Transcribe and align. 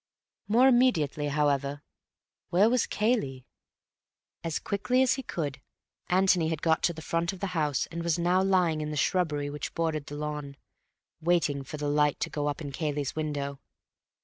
More 0.47 0.67
immediately, 0.67 1.27
however, 1.27 1.83
where 2.49 2.71
was 2.71 2.87
Cayley? 2.87 3.45
As 4.43 4.57
quickly 4.57 5.03
as 5.03 5.13
he 5.13 5.21
could 5.21 5.61
Antony 6.09 6.47
had 6.47 6.63
got 6.63 6.81
to 6.85 6.93
the 6.93 7.03
front 7.03 7.33
of 7.33 7.39
the 7.39 7.53
house 7.53 7.85
and 7.91 8.01
was 8.03 8.17
now 8.17 8.41
lying 8.41 8.81
in 8.81 8.89
the 8.89 8.97
shrubbery 8.97 9.47
which 9.51 9.75
bordered 9.75 10.07
the 10.07 10.15
lawn, 10.15 10.57
waiting 11.21 11.63
for 11.63 11.77
the 11.77 11.87
light 11.87 12.19
to 12.21 12.31
go 12.31 12.47
up 12.47 12.61
in 12.61 12.71
Cayley's 12.71 13.15
window. 13.15 13.59